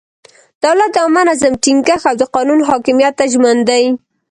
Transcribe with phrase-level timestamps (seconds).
[0.63, 3.83] دولت د عامه نظم ټینګښت او د قانون حاکمیت ته ژمن دی.